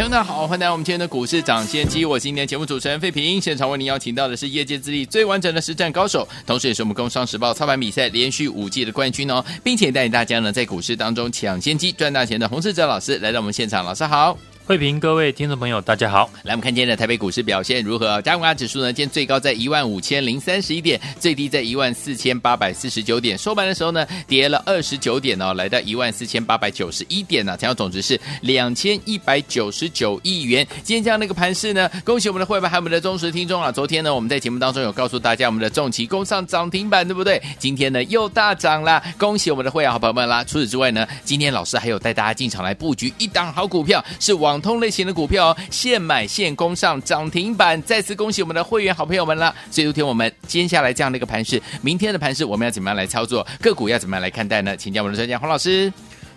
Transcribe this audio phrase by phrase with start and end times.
[0.00, 2.06] 听众好，欢迎来到我们今天的股市抢先机。
[2.06, 14.38] 我是今天节目主持人费平，现场为您邀请到的是业界资历最完整的实战高手，同时也是我们工商时报操盘比赛连续五季的冠军哦，并且带领大家呢在股市当中抢先机赚大钱的洪世哲老师来到我们现场，老师好。
[14.70, 16.30] 慧平，各位听众朋友，大家好。
[16.44, 18.22] 来，我们看今天的台北股市表现如何？
[18.22, 23.36] 加权指数呢，今天最高在一万五千零三十一点，最低在一万四千八百四十九点。
[23.36, 27.56] 收盘的时候呢，跌了二十九点哦，来到一万四千八百九十一点呢、啊。
[27.56, 30.64] 成交总值是两千一百九十九亿元。
[30.84, 33.72] 今天这样的一个盘势呢，恭喜我们的会员还有我们的忠实听众啊！
[33.72, 37.42] 昨天呢，我们在节目当中有告诉大家，我们的重骑攻上涨停板，对不对？
[37.58, 40.44] 今天呢，又大涨了，恭喜我们的会员好朋友们啦！
[40.44, 45.56] 除此之外呢，今天老师还有带大家进场来布局一档好股票，是网通类型的股票。
[45.70, 49.54] 现买现攻上涨停板，再次恭喜我们的会员好朋友们了。
[49.70, 53.46] 所以，昨天我们接下来这样的一个盘势，明天的盘势我们要怎么样来操作？
[53.62, 54.76] 个股要怎么样来看待呢？
[54.76, 55.90] 请教我们的专家黄老师。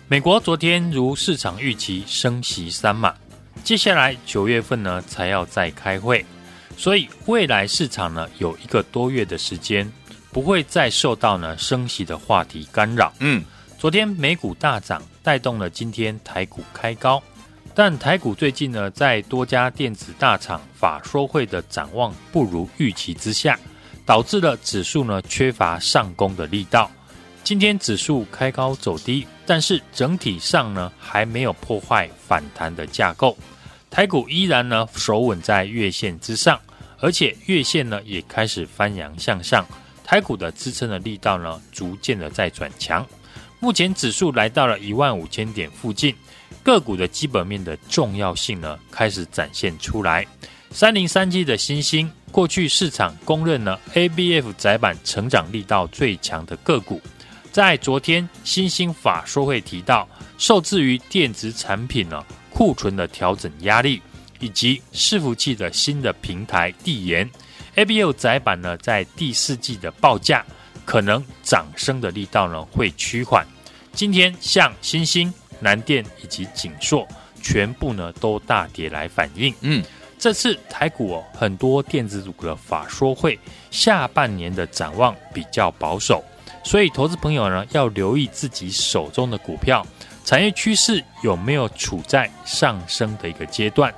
[0.08, 3.14] 美国昨天如市场预期升息三码，
[3.62, 6.24] 接下来九月份呢才要再开会，
[6.78, 9.90] 所以未来市场呢有一个多月的时间
[10.32, 13.12] 不会再受到呢升息的话题干扰。
[13.18, 13.44] 嗯，
[13.78, 17.22] 昨天美股大涨，带动了今天台股开高。
[17.76, 23.58] 但台股最近呢，在多家电子大厂法说会的展望不如预期之下，
[24.06, 26.88] 导致了指数呢缺乏上攻的力道。
[27.42, 33.36] 今天指数开高走低，但是整体上呢还没有破坏反弹的架构。
[33.90, 36.58] 台股依然呢守稳在月线之上，
[37.00, 39.66] 而且月线呢也开始翻扬向上，
[40.04, 43.04] 台股的支撑的力道呢逐渐的在转强。
[43.58, 46.14] 目前指数来到了一万五千点附近。
[46.64, 50.26] 个股的基本面的重要性呢，开始展现出来。
[50.70, 57.00] 三零三七的欣兴，过去市场公认呢，ABF 载板成长力道最强的个股，
[57.52, 60.08] 在昨天欣兴法说会提到，
[60.38, 64.00] 受制于电子产品呢库存的调整压力，
[64.40, 67.30] 以及伺服器的新的平台递延
[67.76, 70.44] ，ABF 载板呢在第四季的报价
[70.86, 73.46] 可能涨升的力道呢会趋缓。
[73.92, 75.32] 今天像欣兴。
[75.64, 77.08] 南电以及景硕
[77.40, 79.54] 全部呢都大跌来反映。
[79.62, 79.82] 嗯，
[80.18, 83.38] 这次台股哦很多电子股的法说会
[83.70, 86.22] 下半年的展望比较保守，
[86.62, 89.84] 所以投资朋友呢要留意自己手中的股票
[90.22, 93.92] 产业趋势有没有处在上升的一个阶段。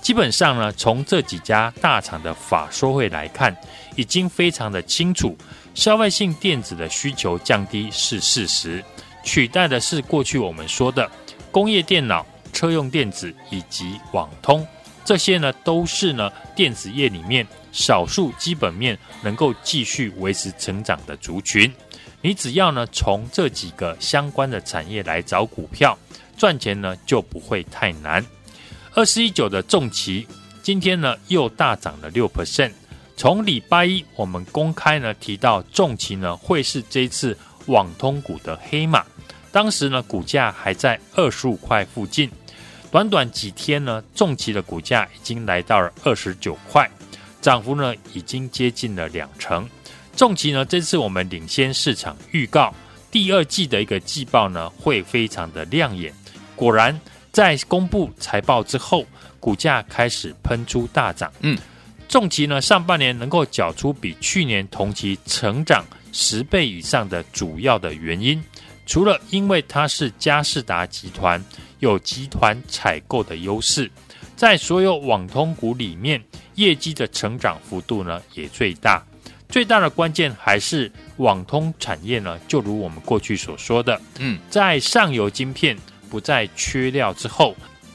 [0.00, 3.56] 基本上呢，从这几家大厂的法说会来看，
[3.96, 5.34] 已经非常的清楚，
[5.74, 8.84] 消费性电子的需求降低是事实。
[9.24, 11.10] 取代的是过去我们说的
[11.50, 14.64] 工业电脑、车用电子以及网通，
[15.04, 21.72] 这些呢都是呢电子业里面少数基本面能够继续维持成长的族群。
[22.20, 25.98] 你只要呢从这几个相关的产业来找股票
[26.36, 28.24] 赚钱呢就不会太难。
[28.94, 30.26] 二十一九的重骑
[30.62, 32.72] 今天呢又大涨了六 percent。
[33.16, 37.36] 从礼拜一我们公开呢提到重骑呢会是这次
[37.66, 39.04] 网通股的黑马。
[39.54, 42.28] 当时呢，股价还在二十五块附近，
[42.90, 46.90] 短短几天呢，重企的股价已经来到了二十九块，
[47.40, 49.70] 涨幅呢已经接近了两成。
[50.16, 52.74] 重疾呢，这次我们领先市场预告
[53.12, 56.12] 第二季的一个季报呢会非常的亮眼，
[56.56, 57.00] 果然
[57.30, 59.06] 在公布财报之后，
[59.38, 61.32] 股价开始喷出大涨。
[61.42, 61.56] 嗯，
[62.08, 68.42] 重疾呢上半年能够缴出比去年同期成长十倍以上的主要的原因。
[68.86, 71.42] 除了因为它是佳士达集团
[71.78, 73.90] 有集团采购的优势，
[74.36, 76.22] 在所有网通股里面，
[76.54, 79.04] 业绩的成长幅度呢也最大。
[79.48, 85.76] 最大的关键还是网通产业呢，就如我们过去所说的，嗯，在上游晶片
[86.10, 87.54] 不再缺料之后，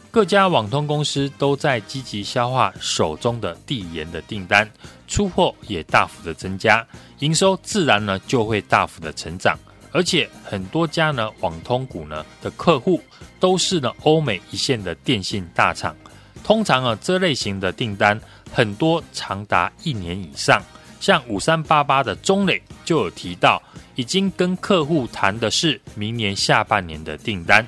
[0.09, 4.69] 各家网通公司都在积极消化手中的递延的订单，
[5.07, 6.85] 出货也大幅的增加，
[7.19, 9.57] 营收自然呢就会大幅的成长。
[9.91, 13.01] 而且很多家呢网通股呢的客户
[13.39, 15.95] 都是呢欧美一线的电信大厂，
[16.43, 18.19] 通常啊这类型的订单
[18.51, 20.61] 很多长达一年以上，
[20.99, 23.61] 像五三八八的中磊就有提到，
[23.95, 27.65] 已经跟客户谈的是明年下半年的订单，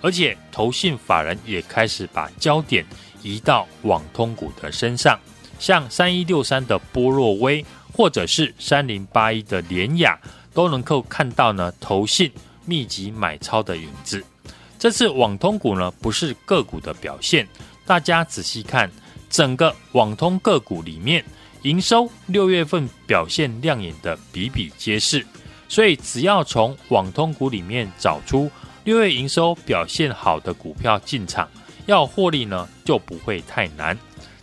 [0.00, 2.84] 而且投信法人也开始把焦点
[3.22, 5.18] 移到网通股的身上，
[5.58, 7.64] 像三一六三的波若威。
[7.92, 10.18] 或者是三零八一的联雅，
[10.60, 12.30] 都能够看到呢投信
[12.66, 14.22] 密集买超的影子。
[14.78, 17.48] 这次网通股呢不是个股的表现，
[17.86, 18.90] 大家仔细看
[19.30, 21.24] 整个网通个股里面，
[21.62, 25.26] 营收六月份表现亮眼的比比皆是。
[25.66, 28.50] 所以只要从网通股里面找出
[28.84, 31.48] 六月营收表现好的股票进场，
[31.86, 33.96] 要获利呢就不会太难。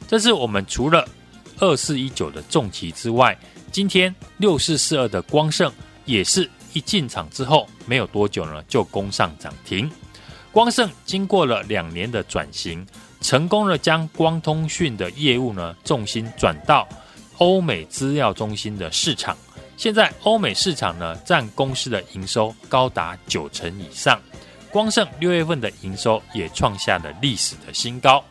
[0.08, 1.08] 这是我们除了
[1.60, 3.38] 二四一九的重骑之外，
[3.72, 5.72] 今天六四四二的光圣
[6.08, 9.88] 也是一进场之后没有多久呢，就攻上涨停。
[10.52, 12.84] 光盛经过了两年的转型，
[13.22, 16.88] 成功的将光通讯的业务呢重心转到
[17.38, 19.38] 欧美资料中心的市场。
[19.76, 24.20] 现在欧美市场呢占公司的营收高达九成以上。
[24.72, 28.24] 光盛六月份的营收也创下了历史的新高。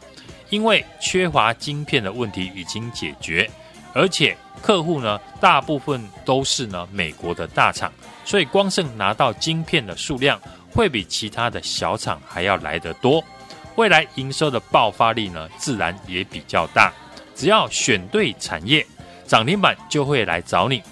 [0.51, 3.51] 因为缺乏晶片的问题已经解决，
[3.97, 7.91] 而且客户呢大部分都是呢美国的大厂，
[8.27, 10.39] 所以光盛拿到晶片的数量
[10.71, 13.25] 会比其他的小厂还要来得多。
[13.77, 16.93] 未来营收的爆发力呢自然也比较大。
[17.35, 18.87] 只要选对产业，
[19.27, 20.83] 涨停板就会来找你。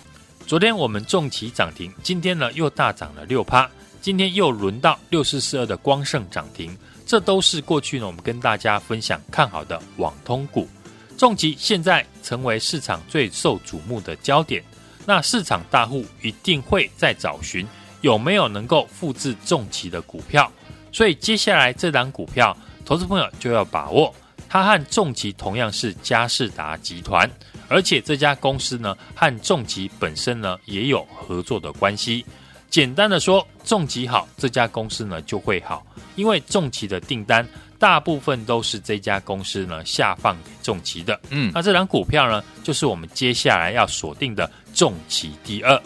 [0.46, 3.68] 昨天我们重骑涨停，今天呢又大涨了六趴，
[4.00, 6.76] 今天又轮到六四四二的光盛涨停。
[7.06, 10.68] 这都是过去呢，我们跟大家分享看好的网通股，
[11.16, 14.62] 重疾现在成为市场最受瞩目的焦点。
[15.06, 17.66] 那市场大户一定会在找寻
[18.00, 20.50] 有没有能够复制重疾的股票，
[20.92, 24.14] 所以接下来这档股票，投资朋友就要把握。
[24.48, 27.28] 它和重疾同样是佳士达集团，
[27.68, 32.24] 而且这家公司呢和重疾本身呢也有合作的关系。
[32.70, 35.84] 简单的说，重疾好，这家公司呢就会好。
[36.16, 37.46] 因为重疾的订单
[37.84, 45.78] 大部分都是这家公司呢下放给重旗的，嗯，那这档股票呢，就是我们接下来要锁定的重旗第二。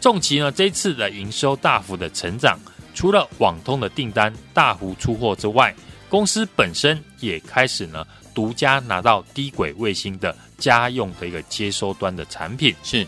[0.00, 2.58] 重旗呢这次的营收大幅的成长，
[2.92, 5.72] 除了网通的订单大幅出货之外，
[6.08, 8.04] 公司本身也开始呢
[8.34, 12.74] 独家拿到低轨卫星的家用的一个接收端的产品。
[12.82, 13.06] 是，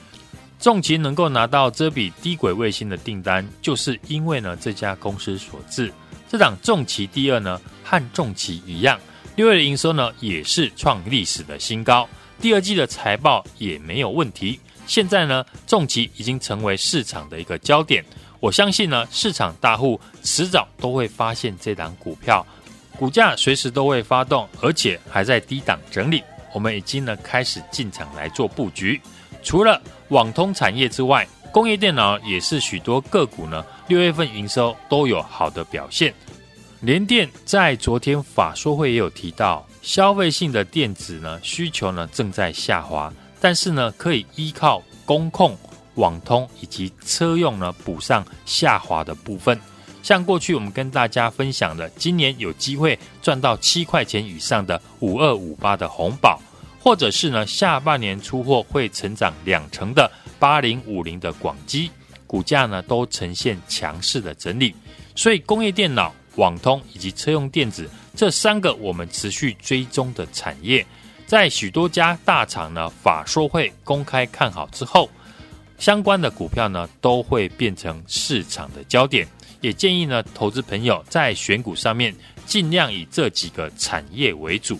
[0.60, 5.92] 重旗能够拿到这笔低轨卫星的订单，就是因为呢这家公司所致。
[6.28, 8.98] 这档重骑第二呢，和重骑一样，
[9.36, 12.08] 六月的营收呢也是创历史的新高，
[12.40, 14.58] 第二季的财报也没有问题。
[14.86, 18.04] 现在呢，重骑已经成为市场的一个焦点。
[18.40, 22.46] 我相信呢，市场大户迟早都会发现这档股票，
[22.98, 26.22] 股价随时都会发动，而且还在低档整理。
[26.52, 29.00] 我们已经呢开始进场来做布局。
[29.42, 33.64] 除了网通产业之外，工业电脑也是许多个股呢。
[33.88, 36.12] 六月份营收都有好的表现，
[36.80, 45.56] 联电在昨天法说会也有提到，消费性的电子呢需求呢正在下滑，但是呢可以依靠工控、
[45.94, 49.58] 网通以及车用呢补上下滑的部分。
[50.02, 56.40] 像过去我们跟大家分享的，今年有机会赚到七块钱以上的五二五八的红宝，
[56.80, 60.10] 或者是呢下半年出货会成长两成的
[60.40, 61.88] 八零五零的广基。
[62.26, 64.74] 股价呢都呈现强势的整理，
[65.14, 70.84] 所以工业电脑、网通以及车用电子这三个我们持续追踪的产业，
[71.26, 75.08] 在许多家大厂呢法说会公开看好之后，
[75.78, 79.26] 相关的股票呢都会变成市场的焦点。
[79.60, 82.14] 也建议呢投资朋友在选股上面
[82.44, 84.78] 尽量以这几个产业为主。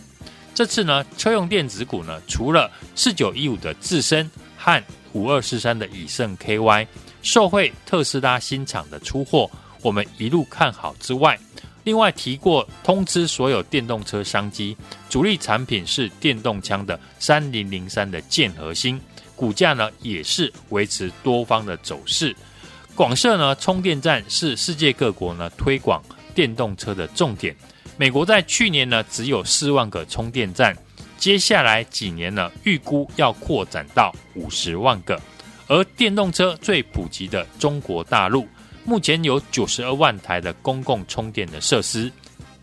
[0.55, 6.87] 这次呢车用电子股呢除了四九一五的智伸和五二四三的以盛 KY。
[7.27, 9.51] 受惠特斯拉新厂的出货，
[9.83, 11.37] 我们一路看好之外，
[11.83, 14.77] 另外提过通知所有电动车商机，
[15.11, 19.01] 主力产品是电动枪的三零零三的剑核心，
[19.35, 22.33] 股价呢也是维持多方的走势。
[22.95, 26.01] 广设呢充电站是世界各国呢推广
[26.33, 27.57] 电动车的重点，
[27.97, 30.73] 美国在去年呢只有四万个充电站，
[31.19, 35.21] 接下来几年呢预估要扩展到五十万个。
[35.69, 38.47] 而电动车最普及的中国大陆，
[38.85, 42.11] 目前有九十二万台的公共充电的设施。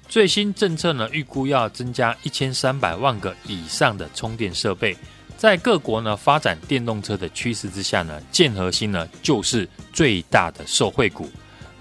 [0.07, 4.95] 最新政策呢，预估要增加一千三百万个以上的充电设备。
[5.36, 11.29] 在各国呢发展电动车的趋势之下呢，建核心呢就是最大的受惠股。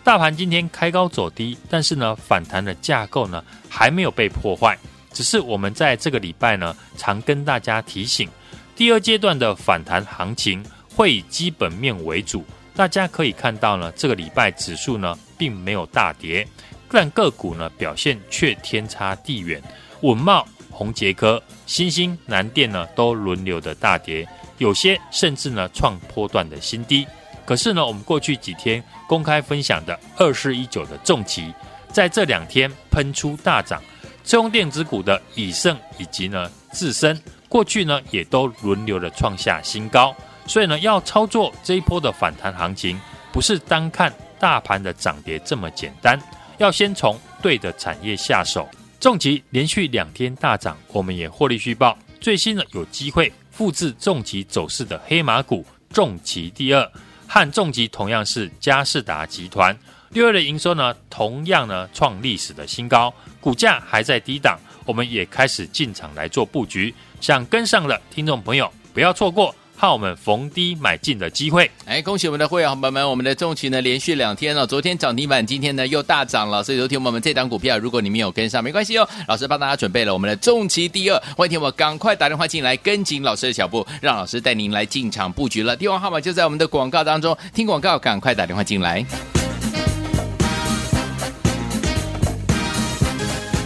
[0.02, 4.76] 大盘今天开高走低，但是呢反弹的架构呢还没有被破坏，
[5.12, 8.28] 只是我们在这个礼拜呢常跟大家提醒，
[8.74, 10.64] 第二阶段的反弹行情。
[10.94, 12.44] 会以基本面为主，
[12.74, 16.46] 大家可以看到呢，这个礼拜指数呢并没有大跌，
[16.90, 19.62] 但个股呢表现却天差地远。
[20.02, 24.26] 稳懋、宏杰科、新兴、南电呢都轮流的大跌，
[24.58, 27.06] 有些甚至呢创波段的新低。
[27.44, 31.52] 可是呢，我们过去几天公开分享的二四一九的重骑，
[31.90, 33.82] 在这两天喷出大涨，
[34.24, 40.14] 车用电子股的以盛以及呢智伸，过去呢也都轮流的创下新高。
[40.46, 43.00] 所以呢，要操作这一波的反弹行情，
[43.32, 46.20] 不是单看大盘的涨跌这么简单，
[46.58, 48.68] 要先从对的产业下手。
[49.00, 51.96] 重疾连续两天大涨，我们也获利续报。
[52.20, 56.92] 最新呢，有机会复制重疾走势的黑马股重疾第二。
[57.26, 59.76] 和重疾同样是佳士达集团，
[60.10, 69.54] 六月的营收呢，同样呢创历史的新高，股价还在低档，我们也开始进场来做布局，想跟上的听众朋友不要错过。
[69.82, 89.04] 看我们逢低买进的机会，哎，恭喜我们的会员伙伴们，我们的重骑呢连续两天了，昨天涨停板，今天呢又大涨了，所以昨天我们这档股票，如果你没有跟上，没关系哦，老师帮大家准备了我们的重旗第二，欢迎听我赶快打电话进来，跟紧老师的脚步，让老师带您来进场布局了，电话号码就在我们的广告当中，听广告赶快打电话进来。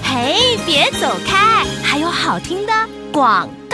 [0.02, 2.72] 嘿，别走开，还有好听的
[3.12, 3.65] 广告。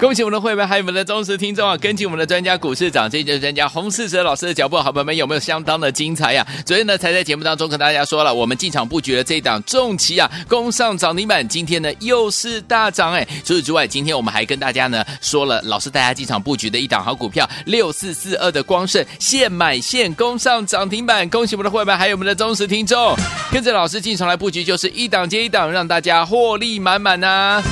[0.00, 1.76] 恭喜我们的会员，还有我们的忠实听众啊！
[1.76, 13.26] 跟紧我们的专家股市长，这就是专家洪世哲老师的脚步，好朋友们有没有相当的精彩呀、昨天呢，才在节目当中跟大家说了，我们进场布局的这一档重旗啊，攻上涨停板，今天呢又是大涨哎！
[13.44, 23.14] 除此之外，今天我们还跟大家呢说了，老师带大家进场布局的一档好股票六四四二的光盛，现买现攻上涨停板，恭喜我们的会员，还有我们的忠实听众，
[23.52, 27.62] 跟着老师进场来布局，就是一档接一档，让大家获利满满呐、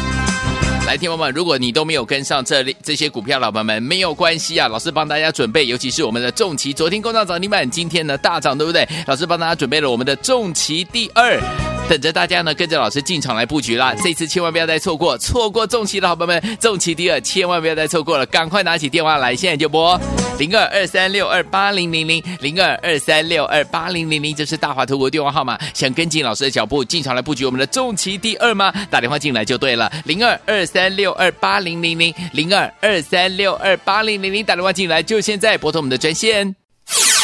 [0.89, 8.89] 来，听友们，如果你都没有跟上这这些股票，老板们没有关系啊，老师帮大家准备，尤其是我们的重骑，昨天攻上涨停板，今天呢大涨，对不对？
[9.07, 11.39] 老师帮大家准备了我们的重骑第二。
[11.89, 13.95] 等着大家呢，跟着老师进场来布局啦！
[14.05, 19.99] 这次千万不要再错过，错过重骑的好朋友们，重骑第二，千万不要再错过了，赶快拿起电话来，现在就拨
[20.39, 25.59] 零二二三六二八零零零零二二三六二八零零零，这是大华投国电话号码。
[25.73, 28.71] 想跟进老师的脚步，进场来布局我们的重骑第二吗？
[28.91, 36.55] 打电话进来就对了，零二二三六二八零零零零二二三六二八零零零，打电话进来就现在拨通我们的专线。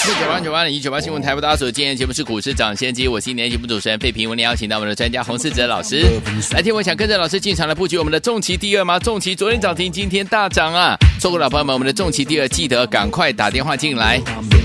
[0.05, 6.05] 九八九八零一九八新闻台，为大家所见，节目是股市涨先机，我是今天节目主持人费平，为您邀请到我们的专家洪世哲老师
[6.53, 6.75] 来听。
[6.75, 8.99] 我想跟着老师进场来布局我们的重骑第二吗？
[8.99, 10.95] 重骑昨天涨停，今天大涨啊！
[11.19, 14.21] 错过老朋友们，我们的重骑第二，记得赶快打电话进来，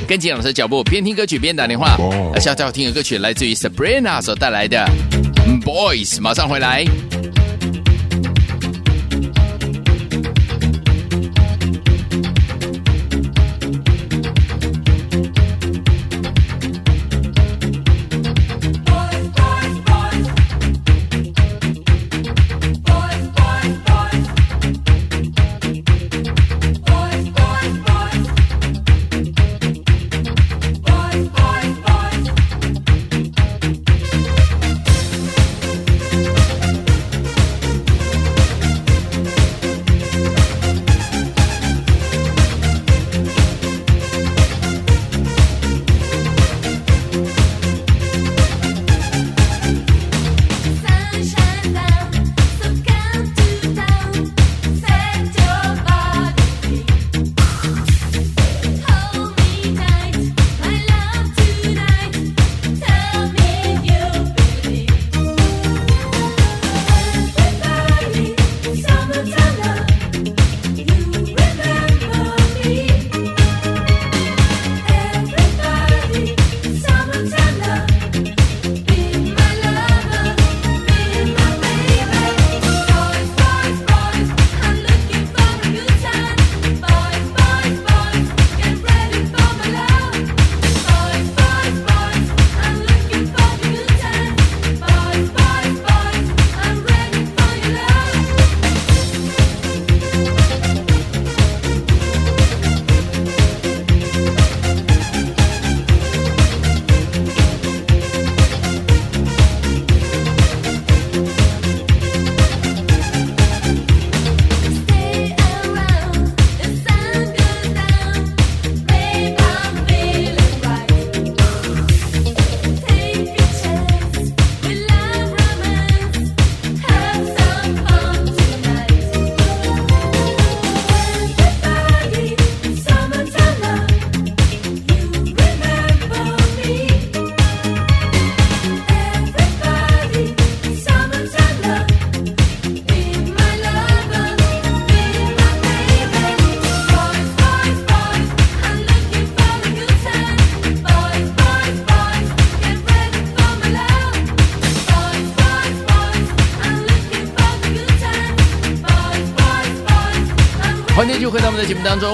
[0.07, 1.95] 跟紧老师脚步，边听歌曲边打电话。
[2.33, 4.85] 而下最好听的歌曲来自于 Sabrina 所带来的
[5.63, 6.83] Boys，马上回来。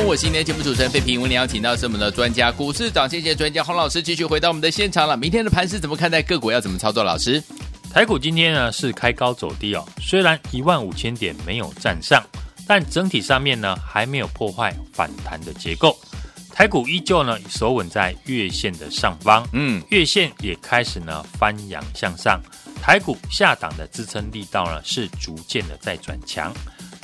[0.07, 5.17] 我是今天节目主持人费平，为您邀请到是我们的专家，股市涨谢谢专家洪老师，继续回到我们的现场了。
[5.17, 6.21] 明天的盘是怎么看待？
[6.21, 7.03] 个股要怎么操作？
[7.03, 7.43] 老师，
[7.91, 12.23] 台股今天呢是开高走低哦，虽然一万五千点没有站上，
[12.67, 15.97] 但整体上面呢还没有破坏反弹的结构。
[16.53, 22.39] 台股依旧呢守稳在月线的上方，嗯，月线也开始呢翻扬向上。
[22.79, 26.53] 台股下档的支撑力道呢是逐渐的在转强。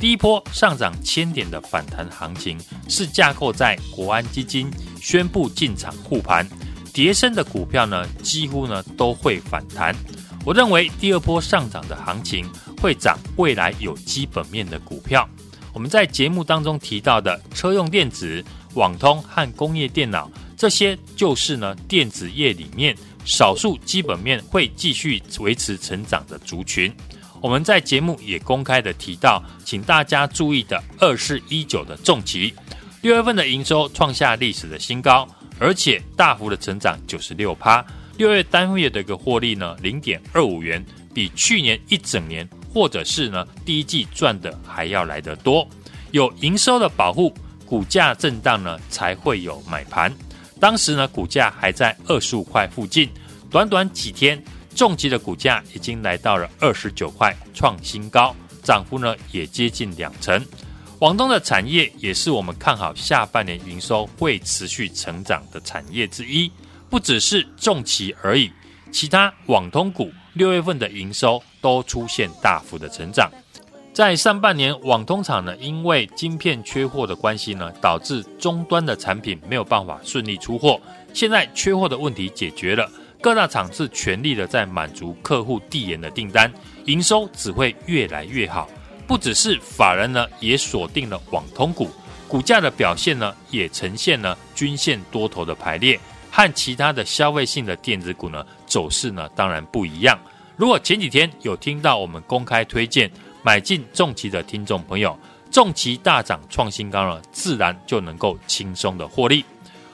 [0.01, 2.58] 第一波上涨千点的反弹行情，
[2.89, 4.67] 是架构在国安基金
[5.00, 6.43] 宣布进场护盘，
[6.91, 9.96] 跌深的股票呢，几乎呢都会反弹。
[10.43, 12.50] 我认为第二波上涨的行情
[12.81, 15.29] 会涨未来有基本面的股票。
[15.72, 18.43] 我们在节目当中提到的车用电子、
[18.74, 20.27] 网通和工业电脑，
[20.58, 26.91] 这些就是呢电子业里面少数基本面会继续维持成长的族群。
[27.42, 32.54] 我们在节目也公开的提到，请大家注意的二四一九的重疾，
[33.02, 37.84] 六月份的营收创下历史的新高，而且大幅的成长九十六趴。
[38.18, 45.68] 六月单月的一个获利呢，零点二五元，比去年一整年或者是呢第一季赚的还要来得多。
[46.12, 47.34] 有营收的保护，
[47.66, 50.14] 股价震荡呢才会有买盘。
[50.60, 53.10] 当时呢股价还在二十五块附近，
[53.50, 54.40] 短短几天。
[54.75, 60.44] 重疾的股价已经来到了二十九块，创新高，涨幅呢也接近两成。
[61.00, 66.51] 网通的产业也是我们看好下半年营收会持续成长的产业之一，
[66.90, 68.51] 不只是重疾而已，
[68.92, 73.32] 其他网通股六月份的营收都出现大幅的成长。
[73.94, 80.80] 在上半年，网通厂呢因为晶片缺货的关系呢，导致终端的产品没有办法顺利出货，
[81.13, 82.90] 现在缺货的问题解决了。
[83.22, 86.51] 各大厂是全力的在满足客户递延的订单，
[86.86, 88.68] 营收只会越来越好。
[89.05, 91.88] 不只是法人呢，也锁定了网通股，
[92.27, 96.00] 股价的表现呢，也呈现了均线多头的排列，
[96.31, 100.18] 和其他的消费性的电子股呢，走势呢，当然不一样。
[100.57, 103.12] 如果前几天有听到我们公开推荐
[103.44, 105.16] 买进重骑的听众朋友，
[105.51, 109.46] 重骑大涨创新高了，自然就能够轻松的获利。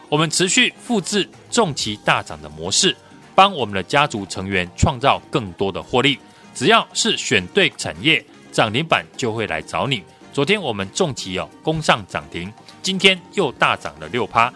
[0.08, 2.96] 我们持续复制重骑大涨的模式。
[3.38, 6.18] 帮我们的家族成员创造更多的获利，
[6.56, 10.02] 只要是选对产业，涨停板就会来找你。
[10.34, 14.52] 昨天我们重骑哦攻上涨停，今天又大涨了六趴。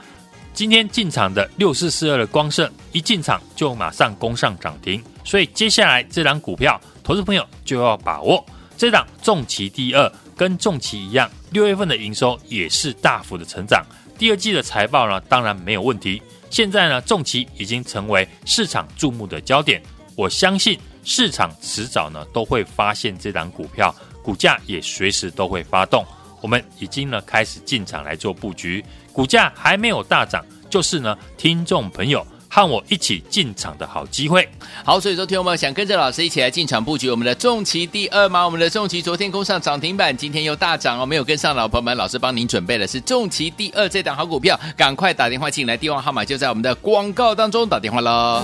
[0.52, 8.44] 今天进场的六四四二的光圣，一进场就马上攻上涨停，所以接下来这档股票，投资朋友就要把握。
[8.76, 13.86] 这档重骑第二，跟重骑一样，六月份的营收也是大幅的成长，
[14.18, 16.20] 第二季的财报呢，当然没有问题。
[16.52, 19.82] 现在呢，重骑已经成为市场注目的焦点。
[20.18, 26.06] 我相信市场迟早呢都会发现这档股票，股价也随时都会发动。
[26.42, 28.84] 我们已经呢开始进场来做布局，
[29.14, 32.26] 股价还没有大涨，就是呢听众朋友。
[32.54, 34.46] 和我一起进场的好机会，
[34.84, 38.44] 好，所以说听众们想跟着老师一起来进场布局我们的重骑第二吗？
[38.44, 48.44] 我们的重骑昨天攻上涨停板，今天又大涨哦，没有跟上老朋友们，老师帮您准备的是重骑第二这档好股票，赶快打电话进来，电话号码就在我们的广告当中，打电话喽。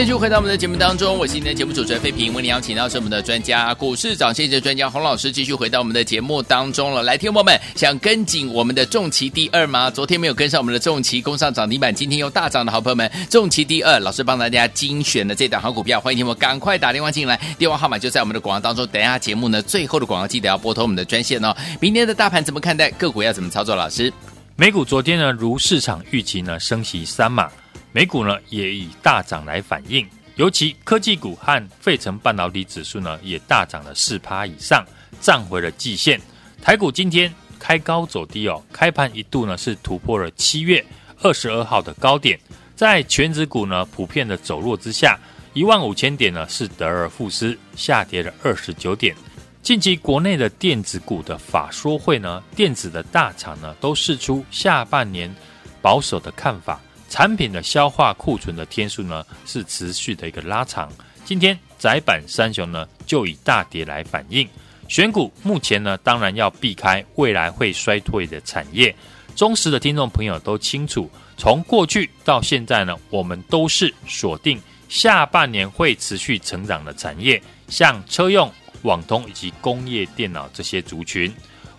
[0.00, 7.02] 继续回到我们的节目当中，我是今天的节目主持人费平，为您邀请到是我们的专家股市涨先机专家洪老师，继续回到我们的节目当中了。
[7.02, 9.90] 来，听众朋友们想跟紧我们的重旗第二吗？
[9.90, 18.86] 昨天没有跟上我们的重旗，攻上涨停板，今天又大涨的好朋友们，重旗第二，老师帮大家精选的这档好股票，欢迎听友赶快打电话进来，电话号码就在我们的广告当中。
[18.86, 21.54] 等一下节目呢，最后的广告记得要拨通我们的专线哦。
[21.78, 22.90] 明天的大盘怎么看待？
[22.92, 23.76] 个股要怎么操作？
[23.76, 24.10] 老师，
[24.56, 27.50] 美股昨天呢，如市场预期呢，升息三码，
[27.92, 30.08] 美股呢也以大涨来反应。
[30.36, 34.84] 尤其科技股和费城半导体指数呢，也大涨了四趴以上，
[35.20, 36.18] 站回了季线。
[36.62, 40.82] 台股今天开高走低哦，开盘一度呢是突破了七月
[41.20, 42.38] 二十二号的高点，
[42.74, 45.18] 在全指股呢普遍的走弱之下，
[45.52, 49.14] 一万五千点呢是得而复失，下跌了二十九点。
[49.62, 55.34] 近期国内的电子股的法说会呢，电子的大厂呢都释出下半年
[55.82, 56.80] 保守的看法。
[57.10, 60.90] 产品的消化库存的天数呢，是持续的一个拉长。
[61.24, 64.48] 今天窄板三雄呢，就以大跌来反映。
[64.88, 68.94] 选股目前呢，当然要避开未来会衰退的产业。
[69.34, 78.50] 忠实的听众朋友都清楚，从过去到现在呢，我们都是锁定下半年会持续成长的产业，像车用、
[78.82, 81.32] 网通以及工业电脑这些族群。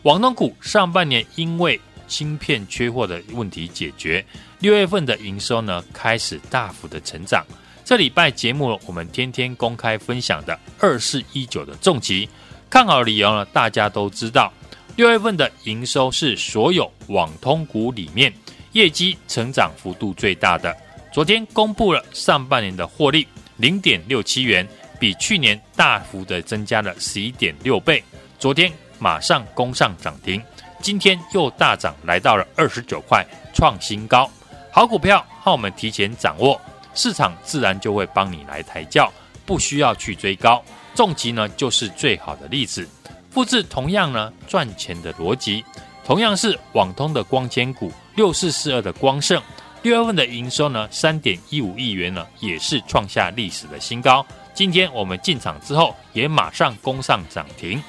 [0.04, 4.26] 网通股上半年因为芯片缺货的问题解决。
[4.62, 7.43] 六月份的营收呢，开始大幅的成长。
[7.84, 12.30] 这礼拜节目我们天天公开分享的二四一九的重疾，
[12.69, 14.54] 看好的理由呢，大家都知道。
[14.95, 18.32] 六月份的营收是所有网通股里面
[18.74, 20.76] 业绩成长幅度最大的。
[21.12, 24.67] 昨天公布了上半年的获利零点六七元，
[25.00, 28.04] 比去年大幅的增加了十一点六倍。
[28.38, 30.39] 昨天马上攻上涨停，
[30.82, 34.30] 今天又大涨来到了二十九块，创新高。
[34.74, 36.60] 好股票，和我们提前掌握，
[36.96, 39.12] 市场自然就会帮你来抬轿，
[39.46, 40.64] 不需要去追高。
[40.96, 42.88] 重疾呢，就是最好的例子。
[43.32, 45.64] 复制同样呢赚钱的逻辑，
[46.06, 49.42] 同样是网通的光纤股六四四二的光盛，
[49.82, 54.26] 六月份的营收呢三点一五亿元呢，也是创下历史的新高。
[54.54, 57.84] 今天我们进场之后，也马上攻上涨停。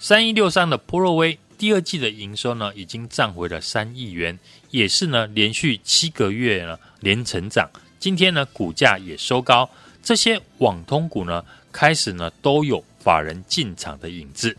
[0.00, 1.38] 三一六三的波若威。
[1.64, 4.38] 第二季的营收呢，已经涨回了三亿元，
[4.70, 7.66] 也是呢连续七个月呢连成长。
[7.98, 9.66] 今天呢股价也收高，
[10.02, 14.54] 这些网通股呢开始呢都有法人进场的影子。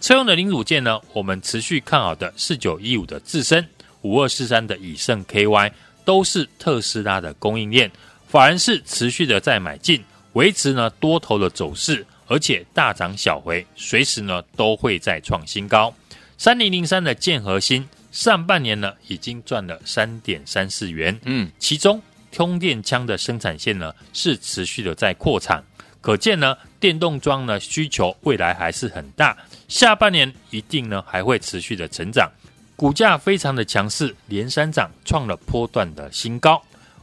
[0.00, 3.68] 车用的零组件呢，我们持续看好的四九一五的智伸，
[4.02, 5.72] 五二四三的以盛 KY
[6.04, 7.90] 都是特斯拉的供应链，
[8.28, 10.00] 法人是持续的在买进，
[10.34, 15.92] 维持呢多头的走势，而且大涨小回，随时呢都会再创新高。
[16.36, 21.18] 三零零三的建和兴上半年呢，已经赚了三点三四元。
[21.24, 22.00] 嗯，其中
[22.32, 25.62] 充电枪的生产线呢是持续的在扩产，
[26.00, 29.36] 可见呢电动桩呢需求未来还是很大，
[29.68, 32.30] 下半年一定呢还会持续的成长，
[32.76, 36.62] 股价非常的强势，连三涨创了波段的新高。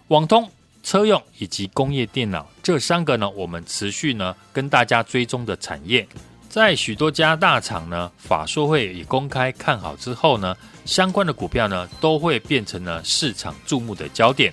[0.10, 0.50] 网通、
[0.84, 6.06] 车用以及工业电脑这三个呢，我们持续呢跟大家追踪的产业。
[6.52, 14.52] 在许多家大厂呢，法说会也公开看好之后呢，相关的股票呢都会变成了市场注目的焦点。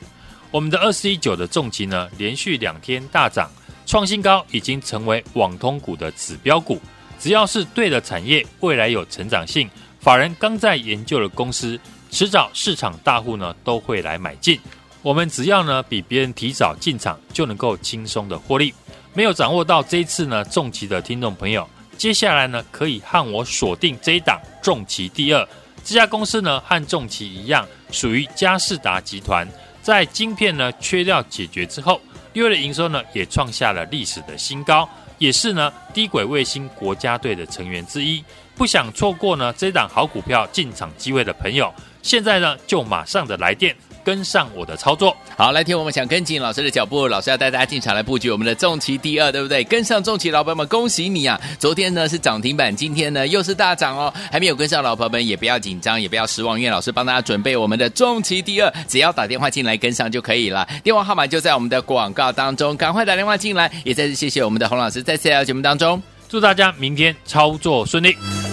[0.52, 3.50] 我们的二四一九的重疾呢，连续两天大涨，
[3.84, 6.80] 创新高，已经成为网通股的指标股。
[7.18, 11.76] 只要是对的产业，未来有成长性，法人刚在研究的公司，
[12.12, 14.60] 迟早市场大户呢都会来买进。
[15.02, 18.72] 我们只要呢比别人提早进场，就能够轻松的获利。
[19.14, 21.68] 没有掌握到这一次呢重疾的听众朋友。
[21.98, 25.46] 接下来呢，可以和我锁定这一档重旗第二。
[25.84, 29.46] 这家公司呢，和重旗一样，属于佳士达集团。
[29.82, 32.00] 在晶片呢缺料解决之后，
[32.34, 38.22] 六月的营收呢也创下了历史的新高，也是呢低轨卫星国家队的成员之一。
[38.54, 43.74] 不想错过呢这档好股票进场机会的朋友，现在呢就马上的来电。
[44.04, 49.62] 跟上我的操作，好，来听我们想跟紧老师的脚步，老师要带大家进场来布局我们的重旗第二，对不对？
[49.64, 51.40] 跟上重旗，老朋友们，恭喜你啊！
[51.58, 54.12] 昨天呢是涨停板，今天呢又是大涨哦。
[54.32, 60.66] 还没有跟上老朋友们也不要紧张，也不要失望，因为老师帮大家准备我们的重旗第二，只要打电话进来跟上就可以了。
[60.82, 63.70] 电话号码就在我们的广告当中，赶快打电话进来。
[63.84, 68.47] 也再次谢谢我们的洪老师在这条节目当中，祝大家明天操作顺利。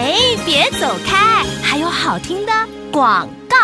[0.00, 0.14] 哎，
[0.46, 1.44] 别走开！
[1.60, 2.52] 还有好听的
[2.92, 3.56] 广告。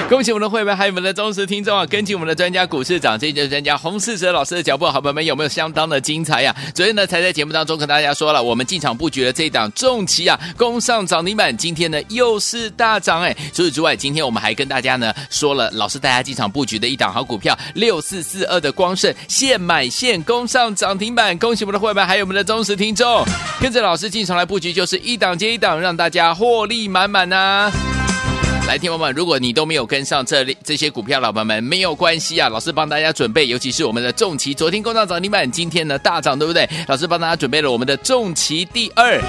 [0.08, 1.86] 恭喜我们的会员，还有我们的忠实听众啊！
[1.86, 13.34] 跟紧我们的专家股市涨跌就是专家洪世哲老师的脚步，好朋友们有没有相当的精彩呀、昨天呢，才在节目当中跟大家说了，我们进场布局的这一档重旗啊，攻上涨停板，今天呢又是大涨哎！
[13.52, 23.24] 除此之外，今天我们还跟大家呢说了，老师带大家进场布局的一档好股票六四四二的光盛，现买现攻上涨停板，恭喜我们的会员，还有我们的忠实听众，
[23.60, 27.70] 跟着老师进场来布局，就是一档接一档，让大家获利满满呐、
[28.66, 36.66] 来，听友们，如果你都没有跟上这里这些股票，老板们没有关系啊，老师帮大家准备，尤其是我们的重骑，昨天攻上涨停板，今天呢大涨，对不对？
[36.88, 39.20] 老师帮大家准备了我们的重骑第二。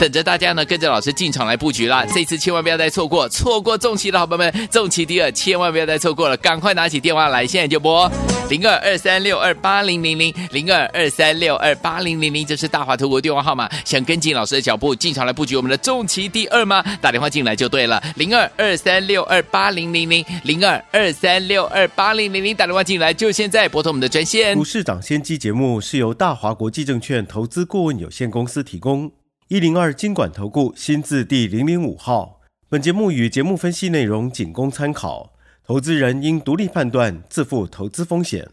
[0.00, 2.04] 等着大家呢，跟着老师进场来布局啦！
[2.12, 8.10] 这次千万不要再错过，错过重骑的好朋友们，重骑第二，千万不要再错过了，赶快拿起电话来，现在就拨
[8.50, 13.70] 零二二三六二八零零零零二二三六二八零零零，这是大华投顾电话号码。
[13.84, 16.84] 想跟进老师的脚步，进场来布局我们的重骑第二吗？
[17.00, 24.54] 打电话进来就对了，零二二三六二八零零零零二二三六二八零零零，打电话进来就现在拨通我们的专线。
[24.54, 29.10] 股市涨先机节目是由大华国际证券投资顾问有限公司提供。
[29.48, 35.34] 一零二金管投顾新字第零零五号，本节目与节目分析内容仅供参考，
[35.66, 38.48] 投资人应独立判断，自负投资风险。